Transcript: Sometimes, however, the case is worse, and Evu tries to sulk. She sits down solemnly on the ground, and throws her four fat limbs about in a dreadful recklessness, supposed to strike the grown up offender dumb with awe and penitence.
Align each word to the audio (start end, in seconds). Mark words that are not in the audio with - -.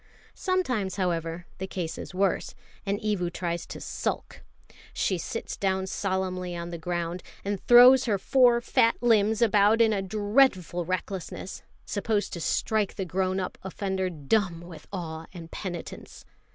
Sometimes, 0.33 0.95
however, 0.95 1.45
the 1.59 1.67
case 1.67 1.95
is 1.99 2.11
worse, 2.11 2.55
and 2.87 2.99
Evu 3.01 3.31
tries 3.31 3.67
to 3.67 3.79
sulk. 3.79 4.41
She 4.95 5.19
sits 5.19 5.55
down 5.55 5.85
solemnly 5.85 6.55
on 6.55 6.71
the 6.71 6.79
ground, 6.79 7.21
and 7.45 7.61
throws 7.67 8.05
her 8.05 8.17
four 8.17 8.61
fat 8.61 8.95
limbs 9.03 9.43
about 9.43 9.79
in 9.79 9.93
a 9.93 10.01
dreadful 10.01 10.85
recklessness, 10.85 11.61
supposed 11.85 12.33
to 12.33 12.41
strike 12.41 12.95
the 12.95 13.05
grown 13.05 13.39
up 13.39 13.59
offender 13.61 14.09
dumb 14.09 14.61
with 14.61 14.87
awe 14.91 15.27
and 15.35 15.51
penitence. 15.51 16.25